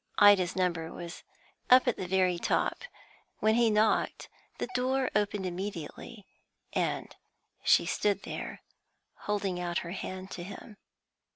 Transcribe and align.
Ida's 0.17 0.55
number 0.55 0.91
was 0.91 1.21
up 1.69 1.87
at 1.87 1.95
the 1.95 2.07
very 2.07 2.39
top. 2.39 2.85
When 3.37 3.53
he 3.53 3.69
knocked, 3.69 4.29
the 4.57 4.65
door 4.73 5.11
opened 5.15 5.45
immediately, 5.45 6.25
and 6.73 7.15
she 7.63 7.85
stood 7.85 8.23
there, 8.23 8.61
holding 9.25 9.59
out 9.59 9.77
her 9.85 9.91
hand 9.91 10.31
to 10.31 10.41
him. 10.43 10.77